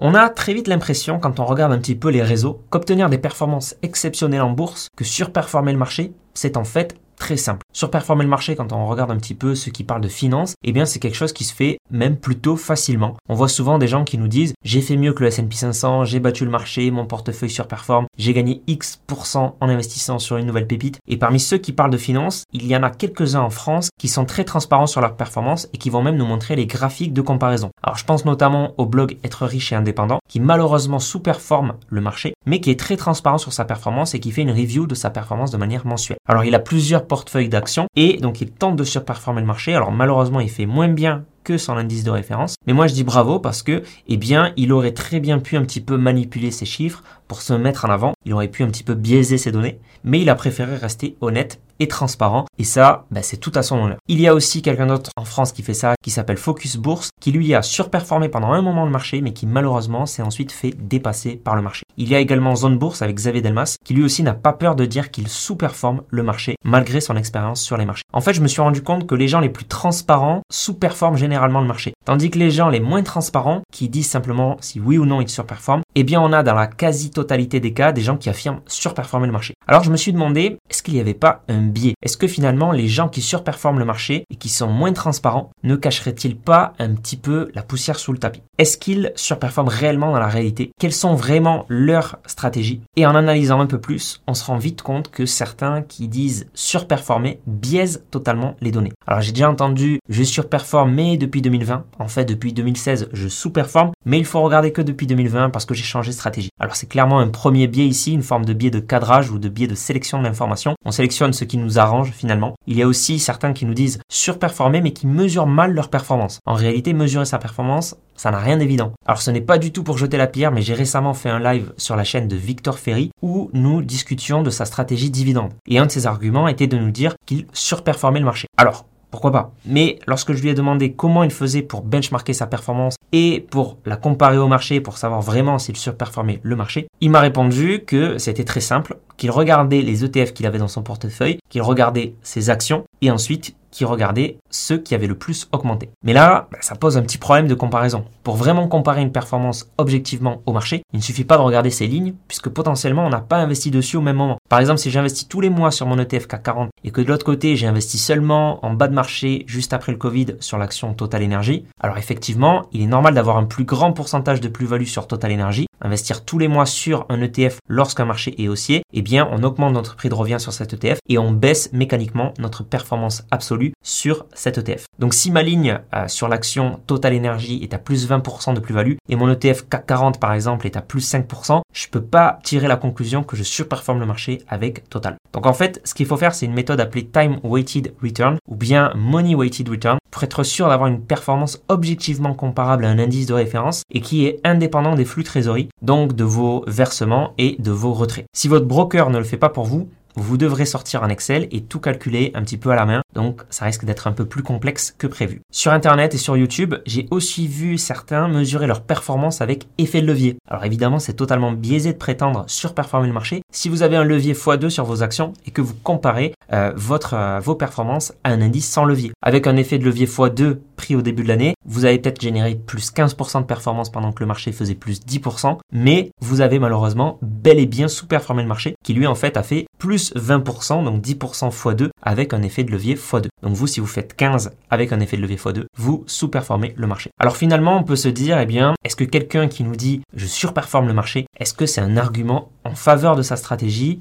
On 0.00 0.14
a 0.14 0.28
très 0.28 0.54
vite 0.54 0.68
l'impression, 0.68 1.18
quand 1.18 1.40
on 1.40 1.44
regarde 1.44 1.72
un 1.72 1.78
petit 1.78 1.96
peu 1.96 2.10
les 2.10 2.22
réseaux, 2.22 2.62
qu'obtenir 2.70 3.10
des 3.10 3.18
performances 3.18 3.74
exceptionnelles 3.82 4.42
en 4.42 4.50
bourse, 4.50 4.90
que 4.96 5.02
surperformer 5.02 5.72
le 5.72 5.78
marché, 5.78 6.12
c'est 6.34 6.56
en 6.56 6.62
fait 6.62 6.94
très 7.18 7.36
simple. 7.36 7.64
Surperformer 7.72 8.24
le 8.24 8.30
marché, 8.30 8.56
quand 8.56 8.72
on 8.72 8.86
regarde 8.86 9.10
un 9.10 9.16
petit 9.16 9.34
peu 9.34 9.54
ceux 9.54 9.70
qui 9.70 9.84
parlent 9.84 10.00
de 10.00 10.08
finance, 10.08 10.54
eh 10.64 10.72
bien 10.72 10.86
c'est 10.86 10.98
quelque 10.98 11.16
chose 11.16 11.32
qui 11.32 11.44
se 11.44 11.54
fait 11.54 11.78
même 11.90 12.16
plutôt 12.16 12.56
facilement. 12.56 13.16
On 13.28 13.34
voit 13.34 13.48
souvent 13.48 13.78
des 13.78 13.88
gens 13.88 14.04
qui 14.04 14.18
nous 14.18 14.28
disent 14.28 14.54
j'ai 14.62 14.80
fait 14.80 14.96
mieux 14.96 15.12
que 15.12 15.22
le 15.22 15.28
S&P 15.28 15.54
500, 15.54 16.04
j'ai 16.04 16.20
battu 16.20 16.44
le 16.44 16.50
marché, 16.50 16.90
mon 16.90 17.06
portefeuille 17.06 17.50
surperforme, 17.50 18.06
j'ai 18.16 18.32
gagné 18.32 18.62
X% 18.66 19.56
en 19.60 19.68
investissant 19.68 20.18
sur 20.18 20.36
une 20.36 20.46
nouvelle 20.46 20.66
pépite. 20.66 20.98
Et 21.06 21.16
parmi 21.16 21.40
ceux 21.40 21.58
qui 21.58 21.72
parlent 21.72 21.90
de 21.90 21.98
finance, 21.98 22.44
il 22.52 22.66
y 22.66 22.76
en 22.76 22.82
a 22.82 22.90
quelques-uns 22.90 23.40
en 23.40 23.50
France 23.50 23.90
qui 23.98 24.08
sont 24.08 24.24
très 24.24 24.44
transparents 24.44 24.86
sur 24.86 25.00
leur 25.00 25.16
performance 25.16 25.68
et 25.72 25.78
qui 25.78 25.90
vont 25.90 26.02
même 26.02 26.16
nous 26.16 26.26
montrer 26.26 26.56
les 26.56 26.66
graphiques 26.66 27.12
de 27.12 27.22
comparaison. 27.22 27.70
Alors 27.82 27.96
je 27.96 28.04
pense 28.04 28.24
notamment 28.24 28.74
au 28.78 28.86
blog 28.86 29.16
Être 29.24 29.46
riche 29.46 29.72
et 29.72 29.76
indépendant 29.76 30.20
qui 30.28 30.40
malheureusement 30.40 30.98
sous-performe 30.98 31.74
le 31.88 32.00
marché 32.00 32.34
mais 32.46 32.60
qui 32.60 32.70
est 32.70 32.78
très 32.78 32.96
transparent 32.96 33.38
sur 33.38 33.52
sa 33.52 33.64
performance 33.64 34.14
et 34.14 34.20
qui 34.20 34.32
fait 34.32 34.42
une 34.42 34.50
review 34.50 34.86
de 34.86 34.94
sa 34.94 35.10
performance 35.10 35.50
de 35.50 35.56
manière 35.56 35.86
mensuelle. 35.86 36.18
Alors 36.26 36.44
il 36.44 36.54
a 36.54 36.58
plusieurs 36.58 37.06
portefeuille 37.08 37.48
d'actions 37.48 37.86
et 37.96 38.18
donc 38.18 38.40
il 38.40 38.50
tente 38.50 38.76
de 38.76 38.84
surperformer 38.84 39.40
le 39.40 39.46
marché. 39.46 39.74
Alors 39.74 39.90
malheureusement, 39.90 40.40
il 40.40 40.50
fait 40.50 40.66
moins 40.66 40.88
bien 40.88 41.24
que 41.48 41.56
son 41.56 41.78
indice 41.78 42.04
de 42.04 42.10
référence. 42.10 42.56
Mais 42.66 42.74
moi, 42.74 42.86
je 42.86 42.92
dis 42.92 43.04
bravo 43.04 43.38
parce 43.38 43.62
que, 43.62 43.82
eh 44.06 44.16
bien, 44.18 44.52
il 44.58 44.70
aurait 44.70 44.92
très 44.92 45.18
bien 45.18 45.38
pu 45.38 45.56
un 45.56 45.62
petit 45.62 45.80
peu 45.80 45.96
manipuler 45.96 46.50
ses 46.50 46.66
chiffres 46.66 47.02
pour 47.26 47.40
se 47.40 47.54
mettre 47.54 47.86
en 47.86 47.90
avant. 47.90 48.12
Il 48.26 48.34
aurait 48.34 48.48
pu 48.48 48.64
un 48.64 48.66
petit 48.66 48.84
peu 48.84 48.92
biaiser 48.92 49.38
ses 49.38 49.50
données, 49.50 49.80
mais 50.04 50.20
il 50.20 50.28
a 50.28 50.34
préféré 50.34 50.76
rester 50.76 51.16
honnête 51.22 51.58
et 51.80 51.88
transparent. 51.88 52.46
Et 52.58 52.64
ça, 52.64 53.06
bah, 53.10 53.22
c'est 53.22 53.36
tout 53.36 53.52
à 53.54 53.62
son 53.62 53.78
honneur. 53.78 53.98
Il 54.08 54.20
y 54.20 54.28
a 54.28 54.34
aussi 54.34 54.62
quelqu'un 54.62 54.86
d'autre 54.86 55.10
en 55.16 55.24
France 55.24 55.52
qui 55.52 55.62
fait 55.62 55.74
ça, 55.74 55.94
qui 56.02 56.10
s'appelle 56.10 56.36
Focus 56.36 56.76
Bourse, 56.76 57.10
qui 57.20 57.32
lui 57.32 57.54
a 57.54 57.62
surperformé 57.62 58.28
pendant 58.28 58.52
un 58.52 58.62
moment 58.62 58.84
le 58.84 58.90
marché, 58.90 59.20
mais 59.20 59.32
qui 59.32 59.46
malheureusement 59.46 60.06
s'est 60.06 60.22
ensuite 60.22 60.52
fait 60.52 60.74
dépasser 60.78 61.36
par 61.36 61.56
le 61.56 61.62
marché. 61.62 61.84
Il 61.96 62.08
y 62.08 62.14
a 62.14 62.20
également 62.20 62.56
Zone 62.56 62.78
Bourse 62.78 63.02
avec 63.02 63.16
Xavier 63.16 63.42
Delmas, 63.42 63.76
qui 63.84 63.94
lui 63.94 64.04
aussi 64.04 64.22
n'a 64.22 64.34
pas 64.34 64.52
peur 64.52 64.76
de 64.76 64.84
dire 64.84 65.10
qu'il 65.10 65.28
sous-performe 65.28 66.02
le 66.08 66.22
marché, 66.22 66.56
malgré 66.64 67.00
son 67.00 67.16
expérience 67.16 67.60
sur 67.60 67.76
les 67.76 67.84
marchés. 67.84 68.04
En 68.12 68.20
fait, 68.20 68.34
je 68.34 68.40
me 68.40 68.48
suis 68.48 68.62
rendu 68.62 68.82
compte 68.82 69.06
que 69.06 69.14
les 69.14 69.28
gens 69.28 69.40
les 69.40 69.48
plus 69.48 69.66
transparents 69.66 70.42
sous-performent 70.50 71.16
généralement 71.16 71.60
le 71.60 71.66
marché. 71.66 71.94
Tandis 72.04 72.30
que 72.30 72.38
les 72.38 72.50
gens 72.50 72.68
les 72.68 72.80
moins 72.80 73.02
transparents, 73.02 73.62
qui 73.72 73.88
disent 73.88 74.08
simplement 74.08 74.56
si 74.60 74.80
oui 74.80 74.98
ou 74.98 75.06
non 75.06 75.20
ils 75.20 75.28
surperforment, 75.28 75.82
eh 75.94 76.04
bien 76.04 76.20
on 76.20 76.32
a 76.32 76.42
dans 76.42 76.54
la 76.54 76.66
quasi-totalité 76.66 77.60
des 77.60 77.72
cas 77.72 77.92
des 77.92 78.02
gens 78.02 78.16
qui 78.16 78.28
affirment 78.28 78.60
surperformer 78.66 79.26
le 79.26 79.32
marché. 79.32 79.54
Alors 79.66 79.84
je 79.84 79.90
me 79.90 79.96
suis 79.96 80.12
demandé, 80.12 80.58
est-ce 80.70 80.82
qu'il 80.82 80.94
n'y 80.94 81.00
avait 81.00 81.14
pas 81.14 81.42
un 81.48 81.67
biais 81.70 81.94
Est-ce 82.02 82.16
que 82.16 82.26
finalement 82.26 82.72
les 82.72 82.88
gens 82.88 83.08
qui 83.08 83.22
surperforment 83.22 83.78
le 83.78 83.84
marché 83.84 84.24
et 84.30 84.36
qui 84.36 84.48
sont 84.48 84.68
moins 84.68 84.92
transparents 84.92 85.50
ne 85.62 85.76
cacheraient-ils 85.76 86.36
pas 86.36 86.72
un 86.78 86.94
petit 86.94 87.16
peu 87.16 87.50
la 87.54 87.62
poussière 87.62 87.98
sous 87.98 88.12
le 88.12 88.18
tapis? 88.18 88.42
Est-ce 88.58 88.78
qu'ils 88.78 89.12
surperforment 89.14 89.68
réellement 89.68 90.12
dans 90.12 90.18
la 90.18 90.26
réalité? 90.26 90.72
Quelles 90.80 90.92
sont 90.92 91.14
vraiment 91.14 91.64
leurs 91.68 92.18
stratégies? 92.26 92.80
Et 92.96 93.06
en 93.06 93.14
analysant 93.14 93.60
un 93.60 93.66
peu 93.66 93.80
plus, 93.80 94.22
on 94.26 94.34
se 94.34 94.44
rend 94.44 94.58
vite 94.58 94.82
compte 94.82 95.10
que 95.10 95.26
certains 95.26 95.82
qui 95.82 96.08
disent 96.08 96.46
surperformer 96.54 97.40
biaisent 97.46 98.04
totalement 98.10 98.56
les 98.60 98.70
données. 98.70 98.92
Alors 99.06 99.20
j'ai 99.20 99.32
déjà 99.32 99.50
entendu 99.50 100.00
je 100.08 100.22
surperforme 100.22 100.92
mais 100.92 101.16
depuis 101.16 101.42
2020. 101.42 101.84
En 101.98 102.08
fait 102.08 102.24
depuis 102.24 102.52
2016 102.52 103.10
je 103.12 103.28
sous-performe 103.28 103.92
mais 104.04 104.18
il 104.18 104.24
faut 104.24 104.40
regarder 104.40 104.72
que 104.72 104.82
depuis 104.82 105.06
2020 105.06 105.50
parce 105.50 105.64
que 105.64 105.74
j'ai 105.74 105.84
changé 105.84 106.10
de 106.10 106.16
stratégie. 106.16 106.50
Alors 106.58 106.76
c'est 106.76 106.88
clairement 106.88 107.18
un 107.18 107.28
premier 107.28 107.66
biais 107.66 107.86
ici, 107.86 108.12
une 108.12 108.22
forme 108.22 108.44
de 108.44 108.52
biais 108.52 108.70
de 108.70 108.80
cadrage 108.80 109.30
ou 109.30 109.38
de 109.38 109.48
biais 109.48 109.66
de 109.66 109.74
sélection 109.74 110.18
de 110.18 110.24
l'information. 110.24 110.74
On 110.84 110.90
sélectionne 110.90 111.32
ce 111.32 111.44
qui 111.44 111.57
nous 111.58 111.78
arrange 111.78 112.12
finalement. 112.12 112.54
Il 112.66 112.76
y 112.76 112.82
a 112.82 112.86
aussi 112.86 113.18
certains 113.18 113.52
qui 113.52 113.66
nous 113.66 113.74
disent 113.74 114.00
surperformer 114.10 114.80
mais 114.80 114.92
qui 114.92 115.06
mesurent 115.06 115.46
mal 115.46 115.72
leur 115.72 115.90
performance. 115.90 116.40
En 116.46 116.54
réalité, 116.54 116.92
mesurer 116.92 117.24
sa 117.24 117.38
performance, 117.38 117.96
ça 118.16 118.30
n'a 118.30 118.38
rien 118.38 118.56
d'évident. 118.56 118.92
Alors 119.06 119.20
ce 119.20 119.30
n'est 119.30 119.40
pas 119.40 119.58
du 119.58 119.72
tout 119.72 119.82
pour 119.82 119.98
jeter 119.98 120.16
la 120.16 120.26
pierre, 120.26 120.52
mais 120.52 120.62
j'ai 120.62 120.74
récemment 120.74 121.14
fait 121.14 121.30
un 121.30 121.40
live 121.40 121.72
sur 121.76 121.96
la 121.96 122.04
chaîne 122.04 122.28
de 122.28 122.36
Victor 122.36 122.78
Ferry 122.78 123.10
où 123.22 123.50
nous 123.52 123.82
discutions 123.82 124.42
de 124.42 124.50
sa 124.50 124.64
stratégie 124.64 125.10
dividende. 125.10 125.52
Et 125.66 125.78
un 125.78 125.86
de 125.86 125.90
ses 125.90 126.06
arguments 126.06 126.48
était 126.48 126.66
de 126.66 126.78
nous 126.78 126.90
dire 126.90 127.14
qu'il 127.26 127.46
surperformait 127.52 128.20
le 128.20 128.24
marché. 128.24 128.46
Alors, 128.56 128.86
pourquoi 129.10 129.32
pas. 129.32 129.52
Mais 129.64 129.98
lorsque 130.06 130.32
je 130.32 130.42
lui 130.42 130.50
ai 130.50 130.54
demandé 130.54 130.92
comment 130.92 131.22
il 131.22 131.30
faisait 131.30 131.62
pour 131.62 131.82
benchmarker 131.82 132.32
sa 132.32 132.46
performance 132.46 132.96
et 133.12 133.46
pour 133.50 133.78
la 133.86 133.96
comparer 133.96 134.38
au 134.38 134.48
marché 134.48 134.80
pour 134.80 134.98
savoir 134.98 135.22
vraiment 135.22 135.58
s'il 135.58 135.76
surperformait 135.76 136.40
le 136.42 136.56
marché, 136.56 136.88
il 137.00 137.10
m'a 137.10 137.20
répondu 137.20 137.84
que 137.86 138.18
c'était 138.18 138.44
très 138.44 138.60
simple, 138.60 138.96
qu'il 139.16 139.30
regardait 139.30 139.82
les 139.82 140.04
ETF 140.04 140.32
qu'il 140.32 140.46
avait 140.46 140.58
dans 140.58 140.68
son 140.68 140.82
portefeuille, 140.82 141.38
qu'il 141.48 141.62
regardait 141.62 142.14
ses 142.22 142.50
actions 142.50 142.84
et 143.00 143.10
ensuite 143.10 143.54
qui 143.78 143.84
regardait 143.84 144.38
ceux 144.50 144.78
qui 144.78 144.96
avaient 144.96 145.06
le 145.06 145.14
plus 145.14 145.46
augmenté. 145.52 145.88
Mais 146.02 146.12
là, 146.12 146.48
bah, 146.50 146.58
ça 146.62 146.74
pose 146.74 146.96
un 146.96 147.02
petit 147.02 147.16
problème 147.16 147.46
de 147.46 147.54
comparaison. 147.54 148.04
Pour 148.24 148.34
vraiment 148.34 148.66
comparer 148.66 149.02
une 149.02 149.12
performance 149.12 149.70
objectivement 149.78 150.42
au 150.46 150.52
marché, 150.52 150.82
il 150.92 150.96
ne 150.96 151.02
suffit 151.04 151.22
pas 151.22 151.36
de 151.36 151.42
regarder 151.42 151.70
ces 151.70 151.86
lignes, 151.86 152.14
puisque 152.26 152.48
potentiellement 152.48 153.06
on 153.06 153.08
n'a 153.08 153.20
pas 153.20 153.36
investi 153.36 153.70
dessus 153.70 153.96
au 153.96 154.00
même 154.00 154.16
moment. 154.16 154.38
Par 154.48 154.58
exemple, 154.58 154.80
si 154.80 154.90
j'investis 154.90 155.28
tous 155.28 155.40
les 155.40 155.48
mois 155.48 155.70
sur 155.70 155.86
mon 155.86 155.96
ETF 155.96 156.26
CAC 156.26 156.42
40 156.42 156.70
et 156.82 156.90
que 156.90 157.00
de 157.00 157.06
l'autre 157.06 157.24
côté 157.24 157.54
j'ai 157.54 157.68
investi 157.68 157.98
seulement 157.98 158.64
en 158.66 158.72
bas 158.72 158.88
de 158.88 158.94
marché 158.94 159.44
juste 159.46 159.72
après 159.72 159.92
le 159.92 159.98
Covid 159.98 160.34
sur 160.40 160.58
l'action 160.58 160.92
Total 160.92 161.22
Energy, 161.22 161.64
alors 161.78 161.98
effectivement, 161.98 162.66
il 162.72 162.82
est 162.82 162.88
normal 162.88 163.14
d'avoir 163.14 163.36
un 163.36 163.44
plus 163.44 163.64
grand 163.64 163.92
pourcentage 163.92 164.40
de 164.40 164.48
plus-value 164.48 164.86
sur 164.86 165.06
Total 165.06 165.30
Energy. 165.30 165.67
Investir 165.80 166.24
tous 166.24 166.38
les 166.38 166.48
mois 166.48 166.66
sur 166.66 167.06
un 167.08 167.20
ETF 167.22 167.58
lorsqu'un 167.68 168.04
marché 168.04 168.34
est 168.42 168.48
haussier, 168.48 168.82
eh 168.92 169.02
bien 169.02 169.28
on 169.30 169.42
augmente 169.42 169.72
notre 169.72 169.96
prix 169.96 170.08
de 170.08 170.14
revient 170.14 170.40
sur 170.40 170.52
cet 170.52 170.72
ETF 170.72 170.98
et 171.08 171.18
on 171.18 171.30
baisse 171.30 171.72
mécaniquement 171.72 172.34
notre 172.38 172.64
performance 172.64 173.24
absolue 173.30 173.72
sur 173.82 174.26
cet 174.34 174.58
ETF. 174.58 174.86
Donc 174.98 175.14
si 175.14 175.30
ma 175.30 175.42
ligne 175.42 175.78
euh, 175.94 176.08
sur 176.08 176.28
l'action 176.28 176.80
Total 176.86 177.16
Energy 177.16 177.60
est 177.62 177.74
à 177.74 177.78
plus 177.78 178.08
20% 178.08 178.54
de 178.54 178.60
plus-value 178.60 178.94
et 179.08 179.16
mon 179.16 179.30
ETF 179.30 179.68
CAC 179.68 179.86
40 179.86 180.20
par 180.20 180.32
exemple 180.32 180.66
est 180.66 180.76
à 180.76 180.82
plus 180.82 181.08
5%, 181.08 181.60
je 181.78 181.86
peux 181.88 182.02
pas 182.02 182.40
tirer 182.42 182.66
la 182.66 182.76
conclusion 182.76 183.22
que 183.22 183.36
je 183.36 183.44
surperforme 183.44 184.00
le 184.00 184.06
marché 184.06 184.42
avec 184.48 184.88
Total. 184.88 185.16
Donc 185.32 185.46
en 185.46 185.52
fait, 185.52 185.80
ce 185.84 185.94
qu'il 185.94 186.06
faut 186.06 186.16
faire, 186.16 186.34
c'est 186.34 186.46
une 186.46 186.54
méthode 186.54 186.80
appelée 186.80 187.06
Time 187.06 187.38
Weighted 187.44 187.94
Return 188.02 188.38
ou 188.48 188.56
bien 188.56 188.92
Money 188.96 189.36
Weighted 189.36 189.68
Return 189.68 189.98
pour 190.10 190.24
être 190.24 190.42
sûr 190.42 190.68
d'avoir 190.68 190.88
une 190.88 191.02
performance 191.02 191.62
objectivement 191.68 192.34
comparable 192.34 192.84
à 192.84 192.88
un 192.88 192.98
indice 192.98 193.26
de 193.26 193.34
référence 193.34 193.82
et 193.92 194.00
qui 194.00 194.26
est 194.26 194.40
indépendant 194.42 194.96
des 194.96 195.04
flux 195.04 195.22
trésorerie, 195.22 195.68
donc 195.80 196.16
de 196.16 196.24
vos 196.24 196.64
versements 196.66 197.34
et 197.38 197.54
de 197.60 197.70
vos 197.70 197.92
retraits. 197.92 198.26
Si 198.34 198.48
votre 198.48 198.66
broker 198.66 199.10
ne 199.10 199.18
le 199.18 199.24
fait 199.24 199.36
pas 199.36 199.50
pour 199.50 199.64
vous, 199.64 199.88
vous 200.20 200.36
devrez 200.36 200.66
sortir 200.66 201.02
un 201.04 201.08
Excel 201.08 201.48
et 201.50 201.62
tout 201.62 201.80
calculer 201.80 202.30
un 202.34 202.42
petit 202.42 202.56
peu 202.56 202.70
à 202.70 202.76
la 202.76 202.86
main. 202.86 203.02
Donc 203.14 203.42
ça 203.50 203.64
risque 203.64 203.84
d'être 203.84 204.06
un 204.06 204.12
peu 204.12 204.24
plus 204.24 204.42
complexe 204.42 204.94
que 204.96 205.06
prévu. 205.06 205.40
Sur 205.50 205.72
Internet 205.72 206.14
et 206.14 206.18
sur 206.18 206.36
YouTube, 206.36 206.74
j'ai 206.86 207.06
aussi 207.10 207.48
vu 207.48 207.78
certains 207.78 208.28
mesurer 208.28 208.66
leur 208.66 208.82
performance 208.82 209.40
avec 209.40 209.66
effet 209.78 210.00
de 210.00 210.06
levier. 210.06 210.36
Alors 210.48 210.64
évidemment, 210.64 210.98
c'est 210.98 211.14
totalement 211.14 211.52
biaisé 211.52 211.92
de 211.92 211.98
prétendre 211.98 212.44
surperformer 212.46 213.08
le 213.08 213.12
marché. 213.12 213.42
Si 213.52 213.68
vous 213.68 213.82
avez 213.82 213.96
un 213.96 214.04
levier 214.04 214.34
x2 214.34 214.68
sur 214.68 214.84
vos 214.84 215.02
actions 215.02 215.32
et 215.46 215.50
que 215.50 215.60
vous 215.60 215.74
comparez 215.74 216.34
euh, 216.52 216.72
votre, 216.76 217.14
euh, 217.14 217.40
vos 217.40 217.54
performances 217.54 218.12
à 218.24 218.30
un 218.30 218.40
indice 218.40 218.68
sans 218.68 218.84
levier. 218.84 219.12
Avec 219.22 219.46
un 219.46 219.56
effet 219.56 219.78
de 219.78 219.84
levier 219.84 220.06
x2 220.06 220.58
pris 220.76 220.96
au 220.96 221.02
début 221.02 221.22
de 221.22 221.28
l'année, 221.28 221.54
vous 221.66 221.84
avez 221.84 221.98
peut-être 221.98 222.20
généré 222.20 222.54
plus 222.54 222.92
15% 222.92 223.40
de 223.40 223.46
performance 223.46 223.90
pendant 223.90 224.12
que 224.12 224.20
le 224.20 224.26
marché 224.26 224.52
faisait 224.52 224.74
plus 224.74 225.00
10%, 225.00 225.58
mais 225.72 226.10
vous 226.20 226.40
avez 226.40 226.58
malheureusement 226.58 227.18
bel 227.22 227.58
et 227.58 227.66
bien 227.66 227.88
sous-performé 227.88 228.42
le 228.42 228.48
marché 228.48 228.74
qui 228.84 228.94
lui 228.94 229.06
en 229.06 229.14
fait 229.14 229.36
a 229.36 229.42
fait 229.42 229.66
plus 229.78 230.07
20%, 230.14 230.84
donc 230.84 231.02
10% 231.02 231.50
x2 231.50 231.88
avec 232.02 232.32
un 232.32 232.42
effet 232.42 232.64
de 232.64 232.70
levier 232.70 232.94
x2. 232.94 233.26
Donc 233.42 233.54
vous, 233.54 233.66
si 233.66 233.80
vous 233.80 233.86
faites 233.86 234.14
15 234.14 234.52
avec 234.70 234.92
un 234.92 235.00
effet 235.00 235.16
de 235.16 235.22
levier 235.22 235.36
x2, 235.36 235.64
vous 235.76 236.04
sous-performez 236.06 236.74
le 236.76 236.86
marché. 236.86 237.10
Alors 237.18 237.36
finalement, 237.36 237.78
on 237.78 237.84
peut 237.84 237.96
se 237.96 238.08
dire, 238.08 238.38
eh 238.38 238.46
bien, 238.46 238.74
est-ce 238.84 238.96
que 238.96 239.04
quelqu'un 239.04 239.48
qui 239.48 239.64
nous 239.64 239.76
dit 239.76 240.02
je 240.14 240.26
surperforme 240.26 240.86
le 240.86 240.94
marché, 240.94 241.26
est-ce 241.38 241.54
que 241.54 241.66
c'est 241.66 241.80
un 241.80 241.96
argument 241.96 242.50
en 242.64 242.74
faveur 242.74 243.16
de 243.16 243.22
sa 243.22 243.36
stratégie 243.36 244.00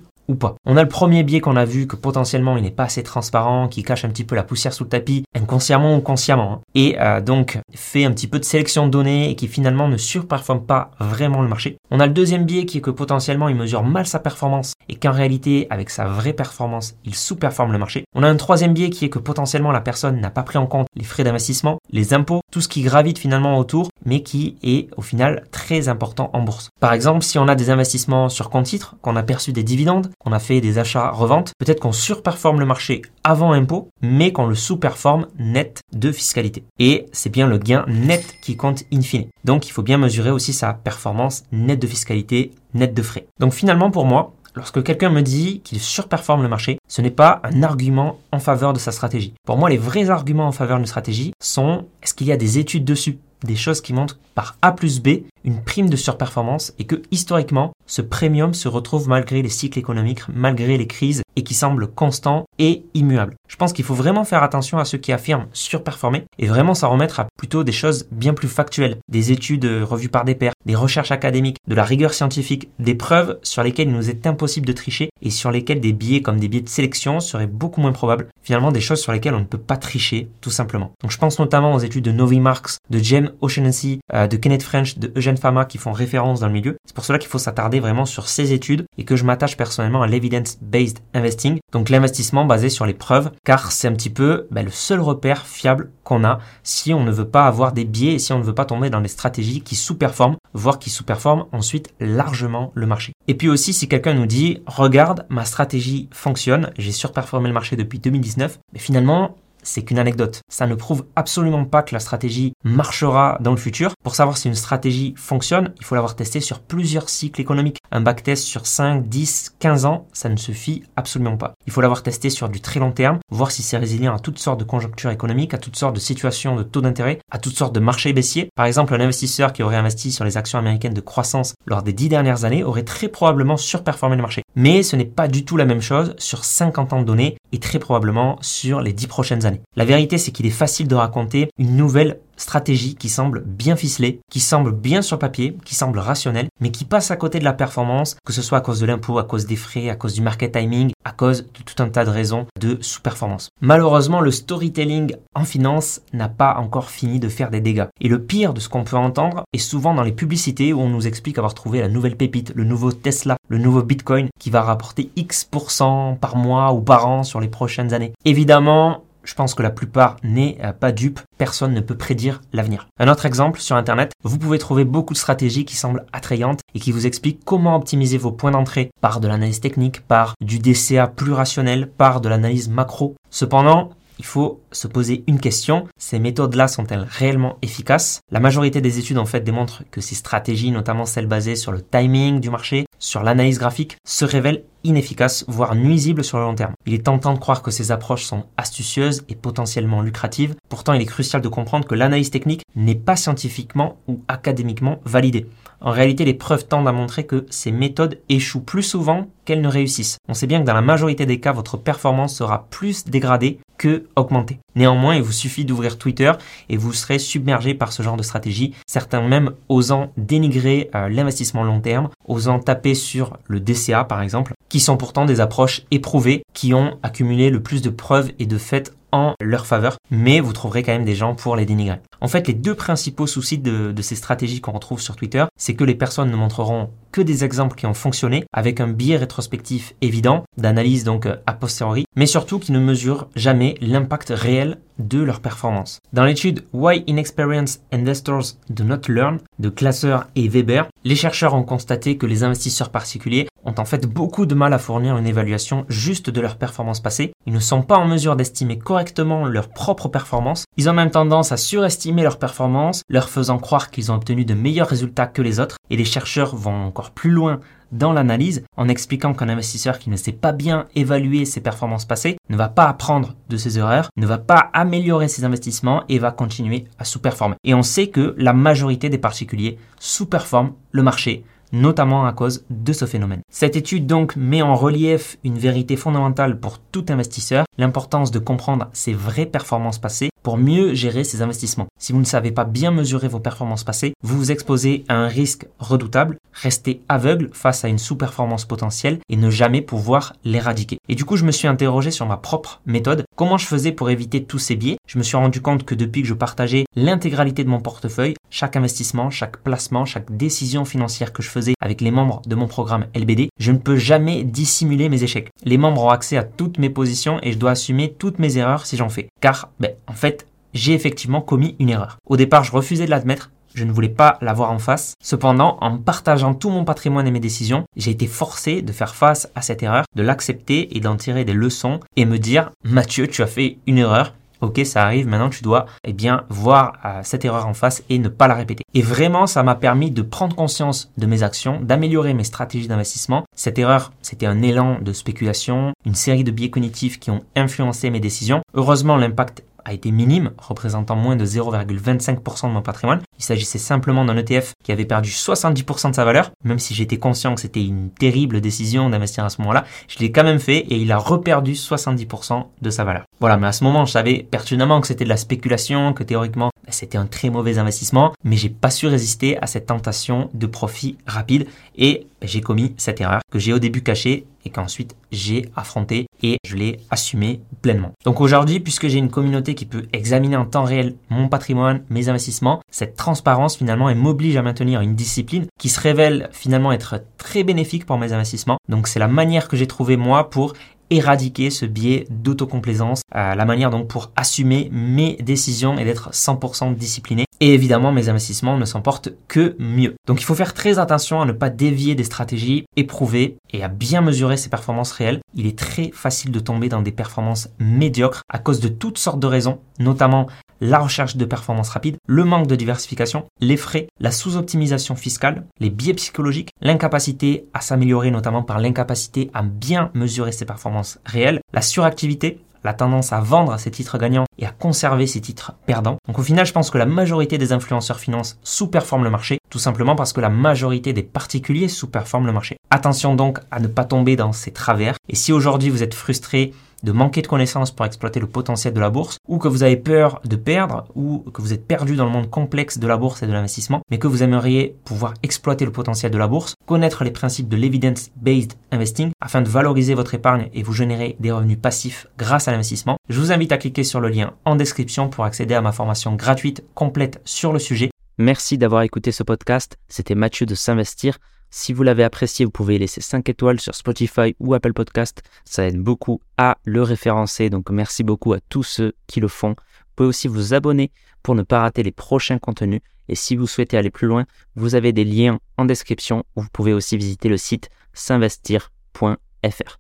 On 0.65 0.77
a 0.77 0.83
le 0.83 0.89
premier 0.89 1.23
biais 1.23 1.39
qu'on 1.39 1.55
a 1.55 1.65
vu 1.65 1.87
que 1.87 1.95
potentiellement 1.95 2.57
il 2.57 2.63
n'est 2.63 2.71
pas 2.71 2.83
assez 2.83 3.03
transparent, 3.03 3.67
qui 3.67 3.83
cache 3.83 4.05
un 4.05 4.09
petit 4.09 4.23
peu 4.23 4.35
la 4.35 4.43
poussière 4.43 4.73
sous 4.73 4.83
le 4.83 4.89
tapis, 4.89 5.23
inconsciemment 5.35 5.95
ou 5.95 6.01
consciemment, 6.01 6.53
hein. 6.53 6.61
et 6.75 6.97
euh, 6.99 7.21
donc 7.21 7.59
fait 7.73 8.03
un 8.03 8.11
petit 8.11 8.27
peu 8.27 8.39
de 8.39 8.45
sélection 8.45 8.85
de 8.85 8.91
données 8.91 9.29
et 9.29 9.35
qui 9.35 9.47
finalement 9.47 9.87
ne 9.87 9.97
surperforme 9.97 10.65
pas 10.65 10.91
vraiment 10.99 11.41
le 11.41 11.47
marché. 11.47 11.77
On 11.91 11.99
a 11.99 12.07
le 12.07 12.13
deuxième 12.13 12.45
biais 12.45 12.65
qui 12.65 12.79
est 12.79 12.81
que 12.81 12.91
potentiellement 12.91 13.49
il 13.49 13.55
mesure 13.55 13.83
mal 13.83 14.05
sa 14.05 14.19
performance 14.19 14.73
et 14.89 14.95
qu'en 14.95 15.11
réalité 15.11 15.67
avec 15.69 15.89
sa 15.89 16.05
vraie 16.05 16.33
performance 16.33 16.95
il 17.05 17.15
sous-performe 17.15 17.71
le 17.71 17.77
marché. 17.77 18.03
On 18.15 18.23
a 18.23 18.29
un 18.29 18.35
troisième 18.35 18.73
biais 18.73 18.89
qui 18.89 19.05
est 19.05 19.09
que 19.09 19.19
potentiellement 19.19 19.71
la 19.71 19.81
personne 19.81 20.19
n'a 20.19 20.29
pas 20.29 20.43
pris 20.43 20.57
en 20.57 20.67
compte 20.67 20.87
les 20.95 21.03
frais 21.03 21.23
d'investissement, 21.23 21.79
les 21.91 22.13
impôts, 22.13 22.41
tout 22.51 22.61
ce 22.61 22.67
qui 22.67 22.81
gravite 22.81 23.19
finalement 23.19 23.57
autour, 23.57 23.89
mais 24.05 24.23
qui 24.23 24.57
est 24.63 24.89
au 24.97 25.01
final 25.01 25.43
très 25.51 25.89
important 25.89 26.29
en 26.33 26.41
bourse. 26.41 26.69
Par 26.79 26.93
exemple, 26.93 27.23
si 27.23 27.37
on 27.39 27.47
a 27.47 27.55
des 27.55 27.69
investissements 27.69 28.29
sur 28.29 28.49
compte 28.49 28.65
titre, 28.65 28.95
qu'on 29.01 29.15
a 29.15 29.23
perçu 29.23 29.51
des 29.51 29.63
dividendes, 29.63 30.11
on 30.25 30.31
a 30.31 30.39
fait 30.39 30.61
des 30.61 30.77
achats-reventes, 30.77 31.53
peut-être 31.59 31.79
qu'on 31.79 31.91
surperforme 31.91 32.59
le 32.59 32.65
marché 32.65 33.01
avant 33.23 33.53
impôt, 33.53 33.89
mais 34.01 34.31
qu'on 34.31 34.47
le 34.47 34.55
sous-performe 34.55 35.27
net 35.37 35.81
de 35.93 36.11
fiscalité. 36.11 36.63
Et 36.79 37.05
c'est 37.11 37.31
bien 37.31 37.47
le 37.47 37.57
gain 37.57 37.85
net 37.87 38.35
qui 38.41 38.57
compte 38.57 38.83
in 38.93 39.01
fine. 39.01 39.27
Donc 39.43 39.67
il 39.67 39.71
faut 39.71 39.83
bien 39.83 39.97
mesurer 39.97 40.31
aussi 40.31 40.53
sa 40.53 40.73
performance 40.73 41.43
nette 41.51 41.81
de 41.81 41.87
fiscalité, 41.87 42.51
nette 42.73 42.93
de 42.93 43.01
frais. 43.01 43.27
Donc 43.39 43.53
finalement 43.53 43.91
pour 43.91 44.05
moi, 44.05 44.33
Lorsque 44.57 44.81
quelqu'un 44.81 45.11
me 45.11 45.21
dit 45.21 45.61
qu'il 45.63 45.79
surperforme 45.79 46.41
le 46.41 46.49
marché, 46.49 46.79
ce 46.87 47.03
n'est 47.03 47.11
pas 47.11 47.41
un 47.43 47.61
argument 47.61 48.17
en 48.31 48.39
faveur 48.39 48.73
de 48.73 48.79
sa 48.79 48.91
stratégie. 48.91 49.35
Pour 49.45 49.55
moi, 49.55 49.69
les 49.69 49.77
vrais 49.77 50.09
arguments 50.09 50.47
en 50.47 50.51
faveur 50.51 50.77
d'une 50.77 50.87
stratégie 50.87 51.31
sont 51.39 51.85
est-ce 52.01 52.15
qu'il 52.15 52.25
y 52.25 52.31
a 52.31 52.37
des 52.37 52.57
études 52.57 52.83
dessus? 52.83 53.19
Des 53.43 53.55
choses 53.55 53.81
qui 53.81 53.93
montrent 53.93 54.17
par 54.33 54.55
A 54.63 54.71
plus 54.71 54.99
B 54.99 55.09
une 55.47 55.63
prime 55.63 55.89
de 55.89 55.95
surperformance 55.95 56.73
et 56.77 56.83
que 56.83 57.01
historiquement, 57.09 57.71
ce 57.85 58.01
premium 58.01 58.53
se 58.53 58.67
retrouve 58.67 59.07
malgré 59.07 59.41
les 59.41 59.49
cycles 59.49 59.79
économiques, 59.79 60.27
malgré 60.27 60.77
les 60.77 60.87
crises 60.87 61.23
et 61.37 61.43
qui 61.43 61.53
semble 61.53 61.87
constant 61.87 62.45
et 62.59 62.83
immuable. 62.93 63.35
Je 63.47 63.55
pense 63.55 63.71
qu'il 63.71 63.85
faut 63.85 63.93
vraiment 63.93 64.25
faire 64.25 64.43
attention 64.43 64.77
à 64.77 64.83
ceux 64.83 64.97
qui 64.97 65.13
affirment 65.13 65.47
surperformer 65.53 66.25
et 66.37 66.47
vraiment 66.47 66.73
s'en 66.73 66.89
remettre 66.89 67.21
à 67.21 67.27
plutôt 67.37 67.63
des 67.63 67.71
choses 67.71 68.07
bien 68.11 68.33
plus 68.33 68.49
factuelles, 68.49 68.97
des 69.07 69.31
études 69.31 69.65
revues 69.83 70.09
par 70.09 70.25
des 70.25 70.35
pairs, 70.35 70.51
des 70.65 70.75
recherches 70.75 71.11
académiques, 71.11 71.57
de 71.65 71.75
la 71.75 71.85
rigueur 71.85 72.13
scientifique, 72.13 72.69
des 72.79 72.95
preuves 72.95 73.39
sur 73.41 73.63
lesquelles 73.63 73.87
il 73.87 73.93
nous 73.93 74.09
est 74.09 74.27
impossible 74.27 74.67
de 74.67 74.73
tricher 74.73 75.09
et 75.21 75.29
sur 75.29 75.51
lesquelles 75.51 75.79
des 75.79 75.93
biais 75.93 76.21
comme 76.21 76.41
des 76.41 76.49
biais 76.49 76.61
de 76.61 76.69
sélection 76.69 77.21
seraient 77.21 77.47
beaucoup 77.47 77.79
moins 77.79 77.93
probables. 77.93 78.27
Finalement, 78.43 78.71
des 78.71 78.81
choses 78.81 79.01
sur 79.01 79.13
lesquelles 79.13 79.35
on 79.35 79.39
ne 79.39 79.45
peut 79.45 79.57
pas 79.57 79.77
tricher, 79.77 80.27
tout 80.41 80.49
simplement. 80.49 80.91
Donc 81.01 81.11
je 81.11 81.17
pense 81.17 81.39
notamment 81.39 81.73
aux 81.73 81.79
études 81.79 82.03
de 82.03 82.11
Novi 82.11 82.41
Marks, 82.41 82.77
de 82.89 82.99
James 82.99 83.31
O'Shaughnessy, 83.39 83.99
euh, 84.13 84.27
de 84.27 84.35
Kenneth 84.35 84.63
French, 84.63 84.97
de 84.97 85.11
Eugene 85.15 85.36
Fama 85.37 85.65
qui 85.65 85.77
font 85.77 85.91
référence 85.91 86.39
dans 86.39 86.47
le 86.47 86.53
milieu. 86.53 86.77
C'est 86.85 86.95
pour 86.95 87.05
cela 87.05 87.19
qu'il 87.19 87.29
faut 87.29 87.37
s'attarder 87.37 87.79
vraiment 87.79 88.05
sur 88.05 88.27
ces 88.27 88.53
études 88.53 88.85
et 88.97 89.05
que 89.05 89.15
je 89.15 89.23
m'attache 89.23 89.57
personnellement 89.57 90.01
à 90.01 90.07
l'evidence-based 90.07 90.99
investing, 91.13 91.59
donc 91.71 91.89
l'investissement 91.89 92.45
basé 92.45 92.69
sur 92.69 92.85
les 92.85 92.93
preuves, 92.93 93.31
car 93.43 93.71
c'est 93.71 93.87
un 93.87 93.93
petit 93.93 94.09
peu 94.09 94.47
ben, 94.51 94.65
le 94.65 94.71
seul 94.71 94.99
repère 94.99 95.45
fiable 95.45 95.91
qu'on 96.03 96.23
a 96.23 96.39
si 96.63 96.93
on 96.93 97.03
ne 97.03 97.11
veut 97.11 97.27
pas 97.27 97.45
avoir 97.47 97.73
des 97.73 97.85
biais 97.85 98.13
et 98.13 98.19
si 98.19 98.33
on 98.33 98.39
ne 98.39 98.43
veut 98.43 98.55
pas 98.55 98.65
tomber 98.65 98.89
dans 98.89 99.01
des 99.01 99.07
stratégies 99.07 99.61
qui 99.61 99.75
sous-performent, 99.75 100.37
voire 100.53 100.79
qui 100.79 100.89
sous-performent 100.89 101.45
ensuite 101.51 101.93
largement 101.99 102.71
le 102.75 102.85
marché. 102.85 103.13
Et 103.27 103.35
puis 103.35 103.49
aussi, 103.49 103.73
si 103.73 103.87
quelqu'un 103.87 104.13
nous 104.13 104.25
dit, 104.25 104.61
regarde, 104.65 105.25
ma 105.29 105.45
stratégie 105.45 106.09
fonctionne, 106.11 106.71
j'ai 106.77 106.91
surperformé 106.91 107.47
le 107.47 107.53
marché 107.53 107.75
depuis 107.75 107.99
2019, 107.99 108.59
mais 108.73 108.79
finalement, 108.79 109.35
c'est 109.67 109.83
qu'une 109.83 109.99
anecdote. 109.99 110.41
Ça 110.49 110.65
ne 110.65 110.75
prouve 110.75 111.05
absolument 111.15 111.65
pas 111.65 111.83
que 111.83 111.93
la 111.93 111.99
stratégie 111.99 112.53
marchera 112.63 113.37
dans 113.41 113.51
le 113.51 113.57
futur. 113.57 113.91
Pour 114.03 114.15
savoir 114.15 114.37
si 114.37 114.47
une 114.47 114.55
stratégie 114.55 115.13
fonctionne, 115.17 115.73
il 115.79 115.85
faut 115.85 115.95
l'avoir 115.95 116.15
testée 116.15 116.39
sur 116.39 116.61
plusieurs 116.61 117.09
cycles 117.09 117.41
économiques. 117.41 117.79
Un 117.91 118.01
backtest 118.01 118.45
sur 118.45 118.65
5, 118.65 119.07
10, 119.07 119.55
15 119.59 119.85
ans, 119.85 120.07
ça 120.13 120.29
ne 120.29 120.37
suffit 120.37 120.83
absolument 120.95 121.37
pas. 121.37 121.53
Il 121.65 121.73
faut 121.73 121.81
l'avoir 121.81 122.03
testé 122.03 122.29
sur 122.29 122.49
du 122.49 122.61
très 122.61 122.79
long 122.79 122.91
terme, 122.91 123.19
voir 123.29 123.51
si 123.51 123.61
c'est 123.61 123.77
résilient 123.77 124.15
à 124.15 124.19
toutes 124.19 124.39
sortes 124.39 124.59
de 124.59 124.65
conjonctures 124.65 125.11
économiques, 125.11 125.53
à 125.53 125.57
toutes 125.57 125.75
sortes 125.75 125.95
de 125.95 125.99
situations 125.99 126.55
de 126.55 126.63
taux 126.63 126.81
d'intérêt, 126.81 127.19
à 127.31 127.37
toutes 127.37 127.57
sortes 127.57 127.75
de 127.75 127.79
marchés 127.79 128.13
baissiers. 128.13 128.49
Par 128.55 128.65
exemple, 128.65 128.93
un 128.93 129.01
investisseur 129.01 129.51
qui 129.51 129.63
aurait 129.63 129.75
investi 129.75 130.11
sur 130.11 130.23
les 130.23 130.37
actions 130.37 130.59
américaines 130.59 130.93
de 130.93 131.01
croissance 131.01 131.55
lors 131.65 131.83
des 131.83 131.93
10 131.93 132.09
dernières 132.09 132.45
années 132.45 132.63
aurait 132.63 132.83
très 132.83 133.09
probablement 133.09 133.57
surperformé 133.57 134.15
le 134.15 134.21
marché. 134.21 134.43
Mais 134.59 134.81
ce 134.81 134.95
n'est 134.95 135.05
pas 135.05 135.27
du 135.27 135.45
tout 135.45 135.55
la 135.55 135.65
même 135.65 135.83
chose 135.83 136.15
sur 136.17 136.43
50 136.43 136.91
ans 136.91 136.99
de 137.01 137.05
données 137.05 137.37
et 137.51 137.59
très 137.59 137.77
probablement 137.77 138.39
sur 138.41 138.81
les 138.81 138.91
10 138.91 139.05
prochaines 139.05 139.45
années. 139.45 139.61
La 139.75 139.85
vérité, 139.85 140.17
c'est 140.17 140.31
qu'il 140.31 140.47
est 140.47 140.49
facile 140.49 140.87
de 140.87 140.95
raconter 140.95 141.51
une 141.59 141.77
nouvelle 141.77 142.19
stratégie 142.37 142.95
qui 142.95 143.09
semble 143.09 143.43
bien 143.43 143.75
ficelée, 143.75 144.21
qui 144.31 144.39
semble 144.39 144.71
bien 144.71 145.01
sur 145.01 145.19
papier, 145.19 145.57
qui 145.65 145.75
semble 145.75 145.99
rationnelle, 145.99 146.47
mais 146.61 146.71
qui 146.71 146.85
passe 146.85 147.11
à 147.11 147.15
côté 147.17 147.39
de 147.39 147.43
la 147.43 147.53
performance, 147.53 148.15
que 148.25 148.33
ce 148.33 148.41
soit 148.41 148.59
à 148.59 148.61
cause 148.61 148.79
de 148.79 148.85
l'impôt, 148.85 149.17
à 149.19 149.23
cause 149.23 149.45
des 149.45 149.55
frais, 149.55 149.89
à 149.89 149.95
cause 149.95 150.13
du 150.13 150.21
market 150.21 150.53
timing, 150.53 150.91
à 151.03 151.11
cause 151.11 151.43
de 151.43 151.63
tout 151.65 151.81
un 151.83 151.89
tas 151.89 152.05
de 152.05 152.09
raisons 152.09 152.45
de 152.59 152.77
sous-performance. 152.81 153.49
Malheureusement, 153.61 154.21
le 154.21 154.31
storytelling 154.31 155.15
en 155.35 155.43
finance 155.43 156.01
n'a 156.13 156.29
pas 156.29 156.55
encore 156.57 156.89
fini 156.89 157.19
de 157.19 157.29
faire 157.29 157.49
des 157.49 157.61
dégâts. 157.61 157.87
Et 158.01 158.07
le 158.07 158.21
pire 158.21 158.53
de 158.53 158.59
ce 158.59 158.69
qu'on 158.69 158.83
peut 158.83 158.97
entendre 158.97 159.43
est 159.53 159.57
souvent 159.57 159.93
dans 159.93 160.03
les 160.03 160.11
publicités 160.11 160.73
où 160.73 160.79
on 160.79 160.89
nous 160.89 161.07
explique 161.07 161.37
avoir 161.37 161.53
trouvé 161.53 161.81
la 161.81 161.89
nouvelle 161.89 162.17
pépite, 162.17 162.53
le 162.55 162.63
nouveau 162.63 162.91
Tesla, 162.91 163.37
le 163.49 163.57
nouveau 163.57 163.83
Bitcoin 163.83 164.27
qui 164.39 164.49
va 164.49 164.61
rapporter 164.61 165.11
X% 165.15 166.17
par 166.19 166.35
mois 166.35 166.73
ou 166.73 166.81
par 166.81 167.07
an 167.07 167.23
sur 167.23 167.39
les 167.39 167.47
prochaines 167.47 167.93
années. 167.93 168.13
Évidemment, 168.25 169.03
je 169.27 169.35
pense 169.35 169.53
que 169.53 169.61
la 169.61 169.69
plupart 169.69 170.15
n'est 170.23 170.57
euh, 170.63 170.71
pas 170.71 170.91
dupe, 170.91 171.19
personne 171.37 171.73
ne 171.73 171.81
peut 171.81 171.97
prédire 171.97 172.41
l'avenir. 172.53 172.87
Un 172.99 173.09
autre 173.09 173.25
exemple, 173.25 173.59
sur 173.59 173.75
Internet, 173.75 174.13
vous 174.23 174.39
pouvez 174.39 174.57
trouver 174.57 174.85
beaucoup 174.85 175.13
de 175.13 175.19
stratégies 175.19 175.65
qui 175.65 175.75
semblent 175.75 176.05
attrayantes 176.13 176.61
et 176.73 176.79
qui 176.79 176.91
vous 176.91 177.05
expliquent 177.05 177.43
comment 177.43 177.75
optimiser 177.75 178.17
vos 178.17 178.31
points 178.31 178.51
d'entrée 178.51 178.89
par 179.01 179.19
de 179.19 179.27
l'analyse 179.27 179.59
technique, 179.59 180.01
par 180.01 180.33
du 180.41 180.59
DCA 180.59 181.07
plus 181.07 181.33
rationnel, 181.33 181.89
par 181.89 182.21
de 182.21 182.29
l'analyse 182.29 182.69
macro. 182.69 183.15
Cependant, 183.29 183.91
il 184.19 184.25
faut 184.25 184.61
se 184.71 184.87
poser 184.87 185.23
une 185.27 185.39
question. 185.39 185.87
Ces 185.97 186.19
méthodes-là 186.19 186.67
sont-elles 186.67 187.07
réellement 187.09 187.57
efficaces? 187.61 188.21
La 188.31 188.39
majorité 188.39 188.81
des 188.81 188.99
études 188.99 189.17
en 189.17 189.25
fait 189.25 189.41
démontrent 189.41 189.83
que 189.91 190.01
ces 190.01 190.15
stratégies, 190.15 190.71
notamment 190.71 191.05
celles 191.05 191.27
basées 191.27 191.55
sur 191.55 191.71
le 191.71 191.81
timing 191.81 192.39
du 192.39 192.49
marché, 192.49 192.85
sur 192.99 193.23
l'analyse 193.23 193.59
graphique, 193.59 193.97
se 194.07 194.25
révèlent 194.25 194.63
inefficaces, 194.83 195.45
voire 195.47 195.75
nuisibles 195.75 196.23
sur 196.23 196.37
le 196.37 196.45
long 196.45 196.55
terme. 196.55 196.73
Il 196.85 196.93
est 196.93 197.05
tentant 197.05 197.33
de 197.33 197.39
croire 197.39 197.61
que 197.61 197.71
ces 197.71 197.91
approches 197.91 198.23
sont 198.23 198.45
astucieuses 198.57 199.23
et 199.29 199.35
potentiellement 199.35 200.01
lucratives. 200.01 200.55
Pourtant, 200.69 200.93
il 200.93 201.01
est 201.01 201.05
crucial 201.05 201.41
de 201.41 201.47
comprendre 201.47 201.87
que 201.87 201.95
l'analyse 201.95 202.31
technique 202.31 202.63
n'est 202.75 202.95
pas 202.95 203.15
scientifiquement 203.15 203.97
ou 204.07 204.21
académiquement 204.27 204.99
validée. 205.03 205.47
En 205.79 205.91
réalité, 205.91 206.25
les 206.25 206.33
preuves 206.33 206.67
tendent 206.67 206.87
à 206.87 206.91
montrer 206.91 207.25
que 207.25 207.45
ces 207.49 207.71
méthodes 207.71 208.19
échouent 208.29 208.61
plus 208.61 208.83
souvent 208.83 209.27
qu'elles 209.45 209.61
ne 209.61 209.67
réussissent. 209.67 210.17
On 210.27 210.33
sait 210.33 210.47
bien 210.47 210.59
que 210.59 210.65
dans 210.65 210.73
la 210.73 210.81
majorité 210.81 211.25
des 211.25 211.39
cas, 211.39 211.51
votre 211.51 211.77
performance 211.77 212.35
sera 212.35 212.67
plus 212.69 213.05
dégradée 213.05 213.59
que 213.77 214.07
augmentée. 214.15 214.59
Néanmoins, 214.75 215.15
il 215.15 215.21
vous 215.21 215.31
suffit 215.31 215.65
d'ouvrir 215.65 215.99
Twitter 215.99 216.31
et 216.69 216.77
vous 216.77 216.93
serez 216.93 217.19
submergé 217.19 217.75
par 217.75 217.93
ce 217.93 218.01
genre 218.01 218.17
de 218.17 218.23
stratégie, 218.23 218.73
certains 218.87 219.21
même 219.21 219.51
osant 219.69 220.11
dénigrer 220.17 220.89
euh, 220.95 221.09
l'investissement 221.09 221.63
long 221.63 221.79
terme, 221.79 222.09
osant 222.27 222.59
taper 222.59 222.95
sur 222.95 223.37
le 223.45 223.59
DCA 223.59 224.03
par 224.03 224.23
exemple, 224.23 224.53
qui 224.69 224.79
sont 224.79 224.97
pourtant 224.97 225.25
des 225.25 225.39
approches 225.39 225.83
éprouvées, 225.91 226.43
qui 226.53 226.73
ont 226.73 226.97
accumulé 227.03 227.51
le 227.51 227.61
plus 227.61 227.83
de 227.83 227.91
preuves 227.91 228.31
et 228.39 228.47
de 228.47 228.57
faits 228.57 228.96
en 229.11 229.33
leur 229.41 229.65
faveur, 229.65 229.97
mais 230.11 230.39
vous 230.39 230.53
trouverez 230.53 230.83
quand 230.83 230.91
même 230.91 231.05
des 231.05 231.15
gens 231.15 231.35
pour 231.35 231.55
les 231.55 231.65
dénigrer. 231.65 231.99
En 232.21 232.27
fait, 232.27 232.47
les 232.47 232.53
deux 232.53 232.75
principaux 232.75 233.27
soucis 233.27 233.57
de, 233.57 233.93
ces 234.01 234.15
stratégies 234.15 234.61
qu'on 234.61 234.71
retrouve 234.71 235.01
sur 235.01 235.15
Twitter, 235.15 235.45
c'est 235.57 235.75
que 235.75 235.83
les 235.83 235.95
personnes 235.95 236.31
ne 236.31 236.35
montreront 236.35 236.89
que 237.11 237.21
des 237.21 237.43
exemples 237.43 237.75
qui 237.75 237.85
ont 237.85 237.93
fonctionné 237.93 238.45
avec 238.53 238.79
un 238.79 238.87
biais 238.87 239.17
rétrospectif 239.17 239.93
évident, 240.01 240.43
d'analyse 240.57 241.03
donc 241.03 241.25
a 241.25 241.53
posteriori, 241.53 242.05
mais 242.15 242.25
surtout 242.25 242.59
qui 242.59 242.71
ne 242.71 242.79
mesurent 242.79 243.27
jamais 243.35 243.75
l'impact 243.81 244.33
réel 244.35 244.77
de 244.99 245.21
leur 245.21 245.39
performance. 245.39 245.99
Dans 246.13 246.25
l'étude 246.25 246.63
Why 246.73 247.03
Inexperienced 247.07 247.81
Investors 247.91 248.57
Do 248.69 248.83
Not 248.83 249.07
Learn 249.07 249.39
de 249.59 249.69
Klasser 249.69 250.17
et 250.35 250.47
Weber, 250.47 250.87
les 251.03 251.15
chercheurs 251.15 251.53
ont 251.53 251.63
constaté 251.63 252.17
que 252.17 252.25
les 252.25 252.43
investisseurs 252.43 252.89
particuliers 252.89 253.47
ont 253.63 253.75
en 253.77 253.85
fait 253.85 254.07
beaucoup 254.07 254.45
de 254.45 254.55
mal 254.55 254.73
à 254.73 254.79
fournir 254.79 255.17
une 255.17 255.27
évaluation 255.27 255.85
juste 255.89 256.29
de 256.29 256.41
leur 256.41 256.57
performance 256.57 256.99
passée. 257.01 257.33
Ils 257.45 257.53
ne 257.53 257.59
sont 257.59 257.81
pas 257.81 257.97
en 257.97 258.07
mesure 258.07 258.35
d'estimer 258.35 258.79
correctement 258.79 259.45
leur 259.45 259.69
propre 259.69 260.07
performance. 260.07 260.65
Ils 260.77 260.89
ont 260.89 260.93
même 260.93 261.11
tendance 261.11 261.51
à 261.51 261.57
surestimer 261.57 262.23
leur 262.23 262.39
performance, 262.39 263.01
leur 263.09 263.29
faisant 263.29 263.57
croire 263.57 263.91
qu'ils 263.91 264.11
ont 264.11 264.15
obtenu 264.15 264.45
de 264.45 264.53
meilleurs 264.53 264.87
résultats 264.87 265.27
que 265.27 265.41
les 265.41 265.59
autres. 265.59 265.77
Et 265.89 265.97
les 265.97 266.05
chercheurs 266.05 266.55
vont 266.55 266.85
encore 266.85 267.06
plus 267.11 267.31
loin 267.31 267.59
dans 267.91 268.13
l'analyse 268.13 268.63
en 268.75 268.89
expliquant 268.89 269.33
qu'un 269.33 269.49
investisseur 269.49 269.99
qui 269.99 270.09
ne 270.09 270.17
sait 270.17 270.31
pas 270.31 270.51
bien 270.51 270.87
évaluer 270.95 271.45
ses 271.45 271.61
performances 271.61 272.05
passées 272.05 272.37
ne 272.49 272.57
va 272.57 272.69
pas 272.69 272.85
apprendre 272.85 273.35
de 273.49 273.57
ses 273.57 273.79
erreurs, 273.79 274.09
ne 274.17 274.27
va 274.27 274.37
pas 274.37 274.69
améliorer 274.73 275.27
ses 275.27 275.45
investissements 275.45 276.03
et 276.09 276.19
va 276.19 276.31
continuer 276.31 276.85
à 276.99 277.05
sous-performer. 277.05 277.55
Et 277.63 277.73
on 277.73 277.83
sait 277.83 278.07
que 278.07 278.35
la 278.37 278.53
majorité 278.53 279.09
des 279.09 279.17
particuliers 279.17 279.77
sous-performent 279.99 280.73
le 280.91 281.03
marché 281.03 281.43
notamment 281.73 282.25
à 282.25 282.33
cause 282.33 282.63
de 282.69 282.93
ce 282.93 283.05
phénomène. 283.05 283.41
Cette 283.51 283.75
étude 283.75 284.07
donc 284.07 284.35
met 284.35 284.61
en 284.61 284.75
relief 284.75 285.37
une 285.43 285.57
vérité 285.57 285.95
fondamentale 285.95 286.59
pour 286.59 286.79
tout 286.79 287.05
investisseur, 287.09 287.65
l'importance 287.77 288.31
de 288.31 288.39
comprendre 288.39 288.87
ses 288.93 289.13
vraies 289.13 289.45
performances 289.45 289.99
passées 289.99 290.29
pour 290.47 290.57
mieux 290.57 290.93
gérer 290.93 291.25
ses 291.25 291.41
investissements. 291.41 291.87
Si 291.99 292.13
vous 292.13 292.19
ne 292.19 292.23
savez 292.23 292.51
pas 292.51 292.63
bien 292.63 292.89
mesurer 292.89 293.27
vos 293.27 293.41
performances 293.41 293.83
passées, 293.83 294.13
vous 294.23 294.37
vous 294.37 294.49
exposez 294.53 295.03
à 295.09 295.15
un 295.15 295.27
risque 295.27 295.67
redoutable, 295.77 296.37
rester 296.53 297.01
aveugle 297.09 297.49
face 297.51 297.83
à 297.83 297.89
une 297.89 297.97
sous-performance 297.97 298.63
potentielle 298.63 299.19
et 299.27 299.35
ne 299.35 299.49
jamais 299.49 299.81
pouvoir 299.81 300.37
l'éradiquer. 300.45 300.99
Et 301.09 301.15
du 301.15 301.25
coup, 301.25 301.35
je 301.35 301.43
me 301.43 301.51
suis 301.51 301.67
interrogé 301.67 302.11
sur 302.11 302.25
ma 302.25 302.37
propre 302.37 302.79
méthode, 302.85 303.25
comment 303.35 303.57
je 303.57 303.65
faisais 303.65 303.91
pour 303.91 304.09
éviter 304.09 304.45
tous 304.45 304.57
ces 304.57 304.77
biais? 304.77 304.95
Je 305.05 305.17
me 305.17 305.23
suis 305.23 305.35
rendu 305.35 305.59
compte 305.59 305.83
que 305.83 305.95
depuis 305.95 306.21
que 306.21 306.29
je 306.29 306.33
partageais 306.33 306.85
l'intégralité 306.95 307.65
de 307.65 307.69
mon 307.69 307.81
portefeuille, 307.81 308.35
chaque 308.49 308.77
investissement, 308.77 309.29
chaque 309.29 309.57
placement, 309.57 310.05
chaque 310.05 310.35
décision 310.35 310.85
financière 310.85 311.33
que 311.33 311.43
je 311.43 311.49
faisais 311.49 311.73
avec 311.81 311.99
les 311.99 312.11
membres 312.11 312.41
de 312.47 312.55
mon 312.55 312.67
programme 312.67 313.07
LBD, 313.13 313.49
je 313.59 313.73
ne 313.73 313.77
peux 313.77 313.97
jamais 313.97 314.45
dissimuler 314.45 315.09
mes 315.09 315.23
échecs. 315.23 315.49
Les 315.65 315.77
membres 315.77 316.05
ont 316.05 316.09
accès 316.09 316.37
à 316.37 316.43
toutes 316.43 316.77
mes 316.77 316.89
positions 316.89 317.39
et 317.43 317.51
je 317.51 317.57
dois 317.57 317.71
assumer 317.71 318.15
toutes 318.17 318.39
mes 318.39 318.57
erreurs 318.57 318.85
si 318.85 318.95
j'en 318.95 319.09
fais. 319.09 319.27
Car, 319.41 319.71
ben, 319.81 319.91
en 320.07 320.13
fait, 320.13 320.36
j'ai 320.77 320.93
effectivement 320.93 321.41
commis 321.41 321.75
une 321.79 321.89
erreur. 321.89 322.17
Au 322.25 322.37
départ, 322.37 322.63
je 322.63 322.71
refusais 322.71 323.05
de 323.05 323.09
l'admettre, 323.09 323.51
je 323.73 323.83
ne 323.83 323.91
voulais 323.91 324.09
pas 324.09 324.37
l'avoir 324.41 324.71
en 324.71 324.79
face. 324.79 325.15
Cependant, 325.21 325.77
en 325.81 325.97
partageant 325.97 326.53
tout 326.53 326.69
mon 326.69 326.85
patrimoine 326.85 327.27
et 327.27 327.31
mes 327.31 327.39
décisions, 327.39 327.85
j'ai 327.95 328.11
été 328.11 328.27
forcé 328.27 328.81
de 328.81 328.91
faire 328.91 329.15
face 329.15 329.49
à 329.55 329.61
cette 329.61 329.83
erreur, 329.83 330.05
de 330.15 330.23
l'accepter 330.23 330.95
et 330.95 330.99
d'en 330.99 331.15
tirer 331.15 331.45
des 331.45 331.53
leçons 331.53 331.99
et 332.15 332.25
me 332.25 332.37
dire, 332.37 332.71
Mathieu, 332.83 333.27
tu 333.27 333.41
as 333.41 333.47
fait 333.47 333.77
une 333.87 333.97
erreur, 333.97 334.33
Ok, 334.59 334.81
ça 334.85 335.03
arrive, 335.03 335.27
maintenant 335.27 335.51
tu 335.51 335.61
dois 335.61 335.85
eh 336.03 336.13
bien 336.13 336.43
voir 336.49 336.93
euh, 337.05 337.19
cette 337.21 337.45
erreur 337.45 337.67
en 337.67 337.75
face 337.75 338.03
et 338.09 338.17
ne 338.17 338.27
pas 338.27 338.47
la 338.47 338.55
répéter. 338.55 338.83
Et 338.95 339.03
vraiment, 339.03 339.45
ça 339.45 339.61
m'a 339.61 339.75
permis 339.75 340.09
de 340.09 340.23
prendre 340.23 340.55
conscience 340.55 341.11
de 341.15 341.27
mes 341.27 341.43
actions, 341.43 341.79
d'améliorer 341.79 342.33
mes 342.33 342.43
stratégies 342.43 342.87
d'investissement. 342.87 343.43
Cette 343.55 343.77
erreur, 343.77 344.13
c'était 344.23 344.47
un 344.47 344.63
élan 344.63 344.97
de 344.99 345.13
spéculation, 345.13 345.93
une 346.07 346.15
série 346.15 346.43
de 346.43 346.49
biais 346.49 346.71
cognitifs 346.71 347.19
qui 347.19 347.29
ont 347.29 347.43
influencé 347.55 348.09
mes 348.09 348.19
décisions. 348.19 348.61
Heureusement, 348.73 349.15
l'impact 349.15 349.63
a 349.87 349.93
été 349.93 350.11
minime, 350.11 350.51
représentant 350.57 351.15
moins 351.15 351.37
de 351.37 351.45
0,25% 351.45 352.67
de 352.67 352.73
mon 352.73 352.81
patrimoine. 352.81 353.21
Il 353.39 353.43
s'agissait 353.43 353.77
simplement 353.77 354.25
d'un 354.25 354.35
ETF 354.35 354.73
qui 354.83 354.91
avait 354.91 355.05
perdu 355.05 355.29
70% 355.29 356.11
de 356.11 356.15
sa 356.15 356.25
valeur, 356.25 356.51
même 356.65 356.77
si 356.77 356.93
j'étais 356.93 357.17
conscient 357.17 357.55
que 357.55 357.61
c'était 357.61 357.83
une 357.83 358.09
terrible 358.09 358.59
décision 358.59 359.09
d'investir 359.09 359.45
à 359.45 359.49
ce 359.49 359.61
moment-là, 359.61 359.85
je 360.09 360.19
l'ai 360.19 360.31
quand 360.31 360.43
même 360.43 360.59
fait 360.59 360.79
et 360.79 360.97
il 360.97 361.11
a 361.11 361.17
reperdu 361.17 361.71
70% 361.71 362.65
de 362.81 362.89
sa 362.89 363.05
valeur. 363.05 363.23
Voilà, 363.39 363.57
mais 363.57 363.67
à 363.67 363.71
ce 363.71 363.83
moment, 363.83 364.05
je 364.05 364.11
savais 364.11 364.47
pertinemment 364.49 364.99
que 364.99 365.07
c'était 365.07 365.23
de 365.23 365.29
la 365.29 365.37
spéculation, 365.37 366.13
que 366.13 366.23
théoriquement, 366.23 366.71
ben, 366.83 366.91
c'était 366.91 367.19
un 367.19 367.27
très 367.27 367.51
mauvais 367.51 367.77
investissement, 367.77 368.33
mais 368.43 368.55
j'ai 368.57 368.69
pas 368.69 368.89
su 368.89 369.05
résister 369.05 369.61
à 369.61 369.67
cette 369.67 369.85
tentation 369.85 370.49
de 370.55 370.65
profit 370.65 371.17
rapide 371.27 371.67
et 371.95 372.25
ben, 372.41 372.47
j'ai 372.47 372.61
commis 372.61 372.95
cette 372.97 373.21
erreur 373.21 373.41
que 373.51 373.59
j'ai 373.59 373.73
au 373.73 373.79
début 373.79 374.01
cachée 374.01 374.47
et 374.65 374.69
qu'ensuite 374.69 375.15
j'ai 375.31 375.69
affronté 375.75 376.27
et 376.41 376.57
je 376.65 376.75
l'ai 376.75 376.99
assumé 377.09 377.61
pleinement. 377.81 378.11
Donc 378.25 378.41
aujourd'hui, 378.41 378.79
puisque 378.79 379.07
j'ai 379.07 379.17
une 379.17 379.29
communauté 379.29 379.75
qui 379.75 379.85
peut 379.85 380.07
examiner 380.13 380.57
en 380.57 380.65
temps 380.65 380.83
réel 380.83 381.15
mon 381.29 381.47
patrimoine, 381.47 382.03
mes 382.09 382.29
investissements, 382.29 382.81
cette 382.91 383.15
transparence 383.15 383.77
finalement 383.77 384.09
elle 384.09 384.17
m'oblige 384.17 384.57
à 384.57 384.61
maintenir 384.61 385.01
une 385.01 385.15
discipline 385.15 385.67
qui 385.79 385.89
se 385.89 385.99
révèle 385.99 386.49
finalement 386.51 386.91
être 386.91 387.21
très 387.37 387.63
bénéfique 387.63 388.05
pour 388.05 388.17
mes 388.17 388.33
investissements. 388.33 388.77
Donc 388.89 389.07
c'est 389.07 389.19
la 389.19 389.27
manière 389.27 389.67
que 389.67 389.77
j'ai 389.77 389.87
trouvé 389.87 390.17
moi 390.17 390.49
pour 390.49 390.73
éradiquer 391.09 391.69
ce 391.69 391.85
biais 391.85 392.27
d'autocomplaisance, 392.29 393.21
euh, 393.35 393.55
la 393.55 393.65
manière 393.65 393.89
donc 393.89 394.07
pour 394.07 394.31
assumer 394.35 394.89
mes 394.91 395.35
décisions 395.35 395.97
et 395.97 396.05
d'être 396.05 396.31
100% 396.31 396.95
discipliné. 396.95 397.45
Et 397.59 397.73
évidemment, 397.73 398.11
mes 398.11 398.29
investissements 398.29 398.77
ne 398.77 398.85
s'en 398.85 399.01
portent 399.01 399.29
que 399.47 399.75
mieux. 399.79 400.15
Donc 400.27 400.39
il 400.41 400.43
faut 400.43 400.53
faire 400.53 400.73
très 400.73 400.99
attention 400.99 401.41
à 401.41 401.45
ne 401.45 401.51
pas 401.51 401.69
dévier 401.69 402.13
des 402.13 402.23
stratégies 402.23 402.85
éprouvées 402.95 403.57
et 403.73 403.83
à 403.83 403.87
bien 403.87 404.21
mesurer 404.21 404.57
ses 404.57 404.69
performances 404.69 405.11
réelles. 405.11 405.39
Il 405.55 405.65
est 405.65 405.77
très 405.77 406.11
facile 406.13 406.51
de 406.51 406.59
tomber 406.59 406.89
dans 406.89 407.01
des 407.01 407.11
performances 407.11 407.69
médiocres 407.79 408.43
à 408.49 408.59
cause 408.59 408.79
de 408.79 408.89
toutes 408.89 409.17
sortes 409.17 409.39
de 409.39 409.47
raisons, 409.47 409.79
notamment 409.99 410.47
la 410.81 410.99
recherche 410.99 411.35
de 411.35 411.45
performances 411.45 411.89
rapides, 411.89 412.17
le 412.27 412.43
manque 412.43 412.67
de 412.67 412.75
diversification, 412.75 413.45
les 413.59 413.77
frais, 413.77 414.07
la 414.19 414.31
sous-optimisation 414.31 415.15
fiscale, 415.15 415.65
les 415.79 415.89
biais 415.89 416.13
psychologiques, 416.13 416.71
l'incapacité 416.81 417.65
à 417.73 417.81
s'améliorer 417.81 418.31
notamment 418.31 418.63
par 418.63 418.79
l'incapacité 418.79 419.49
à 419.53 419.63
bien 419.63 420.11
mesurer 420.13 420.51
ses 420.51 420.65
performances 420.65 421.19
réelles, 421.25 421.61
la 421.73 421.81
suractivité, 421.81 422.61
la 422.83 422.93
tendance 422.93 423.33
à 423.33 423.41
vendre 423.41 423.77
ses 423.77 423.91
titres 423.91 424.17
gagnants 424.17 424.45
et 424.57 424.65
à 424.65 424.71
conserver 424.71 425.27
ses 425.27 425.41
titres 425.41 425.73
perdants. 425.85 426.17
Donc 426.27 426.39
au 426.39 426.43
final, 426.43 426.65
je 426.65 426.71
pense 426.71 426.89
que 426.89 426.97
la 426.97 427.05
majorité 427.05 427.57
des 427.57 427.73
influenceurs 427.73 428.19
finance 428.19 428.57
sous-performent 428.63 429.25
le 429.25 429.29
marché, 429.29 429.59
tout 429.69 429.79
simplement 429.79 430.15
parce 430.15 430.31
que 430.31 430.41
la 430.41 430.49
majorité 430.49 431.11
des 431.11 431.23
particuliers 431.23 431.89
sous-performent 431.89 432.47
le 432.47 432.53
marché. 432.53 432.77
Attention 432.89 433.35
donc 433.35 433.59
à 433.71 433.79
ne 433.79 433.87
pas 433.87 434.05
tomber 434.05 434.35
dans 434.35 434.53
ces 434.53 434.71
travers. 434.71 435.15
Et 435.27 435.35
si 435.35 435.51
aujourd'hui 435.51 435.89
vous 435.89 436.01
êtes 436.03 436.13
frustré 436.13 436.73
de 437.07 437.13
manquer 437.13 437.41
de 437.41 437.47
connaissances 437.47 437.91
pour 437.91 438.05
exploiter 438.05 438.41
le 438.41 438.47
potentiel 438.47 438.93
de 438.93 438.99
la 438.99 439.09
bourse, 439.09 439.37
ou 439.47 439.59
que 439.59 439.69
vous 439.69 439.83
avez 439.83 439.95
peur 439.95 440.41
de 440.43 440.57
perdre, 440.57 441.05
ou 441.15 441.39
que 441.53 441.61
vous 441.61 441.71
êtes 441.71 441.87
perdu 441.87 442.17
dans 442.17 442.25
le 442.25 442.31
monde 442.31 442.49
complexe 442.49 442.97
de 442.97 443.07
la 443.07 443.15
bourse 443.15 443.41
et 443.43 443.47
de 443.47 443.53
l'investissement, 443.53 444.01
mais 444.11 444.19
que 444.19 444.27
vous 444.27 444.43
aimeriez 444.43 444.97
pouvoir 445.05 445.33
exploiter 445.41 445.85
le 445.85 445.93
potentiel 445.93 446.33
de 446.33 446.37
la 446.37 446.47
bourse, 446.47 446.73
connaître 446.85 447.23
les 447.23 447.31
principes 447.31 447.69
de 447.69 447.77
l'evidence-based 447.77 448.73
investing 448.91 449.31
afin 449.39 449.61
de 449.61 449.69
valoriser 449.69 450.15
votre 450.15 450.33
épargne 450.33 450.67
et 450.73 450.83
vous 450.83 450.91
générer 450.91 451.37
des 451.39 451.53
revenus 451.53 451.79
passifs 451.81 452.27
grâce 452.37 452.67
à 452.67 452.71
l'investissement, 452.71 453.15
je 453.29 453.39
vous 453.39 453.53
invite 453.53 453.71
à 453.71 453.77
cliquer 453.77 454.03
sur 454.03 454.19
le 454.19 454.27
lien 454.27 454.51
en 454.65 454.75
description 454.75 455.29
pour 455.29 455.45
accéder 455.45 455.75
à 455.75 455.81
ma 455.81 455.93
formation 455.93 456.35
gratuite 456.35 456.83
complète 456.93 457.39
sur 457.45 457.71
le 457.71 457.79
sujet. 457.79 458.09
Merci 458.37 458.77
d'avoir 458.77 459.03
écouté 459.03 459.31
ce 459.31 459.43
podcast. 459.43 459.97
C'était 460.09 460.35
Mathieu 460.35 460.65
de 460.65 460.75
S'investir. 460.75 461.37
Si 461.69 461.93
vous 461.93 462.03
l'avez 462.03 462.23
apprécié, 462.23 462.65
vous 462.65 462.71
pouvez 462.71 462.97
laisser 462.97 463.21
5 463.21 463.47
étoiles 463.49 463.79
sur 463.79 463.93
Spotify 463.93 464.55
ou 464.59 464.73
Apple 464.73 464.93
Podcast. 464.93 465.41
Ça 465.65 465.87
aide 465.87 465.99
beaucoup 465.99 466.41
à 466.57 466.77
le 466.85 467.03
référencer. 467.03 467.69
Donc 467.69 467.89
merci 467.89 468.23
beaucoup 468.23 468.53
à 468.53 468.59
tous 468.69 468.83
ceux 468.83 469.13
qui 469.27 469.39
le 469.39 469.47
font. 469.47 469.71
Vous 469.71 470.13
pouvez 470.15 470.29
aussi 470.29 470.47
vous 470.47 470.73
abonner 470.73 471.11
pour 471.43 471.55
ne 471.55 471.63
pas 471.63 471.81
rater 471.81 472.03
les 472.03 472.11
prochains 472.11 472.59
contenus. 472.59 473.01
Et 473.29 473.35
si 473.35 473.55
vous 473.55 473.67
souhaitez 473.67 473.97
aller 473.97 474.09
plus 474.09 474.27
loin, 474.27 474.45
vous 474.75 474.95
avez 474.95 475.11
des 475.11 475.25
liens 475.25 475.59
en 475.77 475.85
description 475.85 476.43
vous 476.55 476.69
pouvez 476.71 476.93
aussi 476.93 477.17
visiter 477.17 477.49
le 477.49 477.57
site 477.57 477.89
s'investir.fr. 478.13 479.99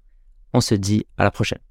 On 0.53 0.61
se 0.61 0.75
dit 0.75 1.05
à 1.17 1.23
la 1.23 1.31
prochaine. 1.31 1.66